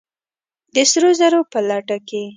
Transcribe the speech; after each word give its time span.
د 0.73 0.75
سرو 0.91 1.09
زرو 1.19 1.39
په 1.51 1.59
لټه 1.69 1.97
کې! 2.07 2.23